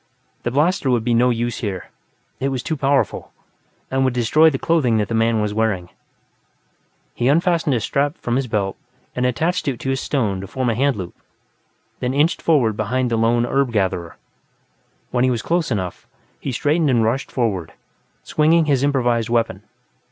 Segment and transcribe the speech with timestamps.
[0.41, 1.91] The blaster would be no use here;
[2.39, 3.31] it was too powerful,
[3.91, 5.89] and would destroy the clothing that the man was wearing.
[7.13, 8.77] He unfastened a strap from his belt
[9.15, 11.13] and attached it to a stone to form a hand loop,
[11.99, 14.17] then, inched forward behind the lone herb gatherer.
[15.11, 16.07] When he was close enough,
[16.39, 17.73] he straightened and rushed forward,
[18.23, 19.61] swinging his improvised weapon.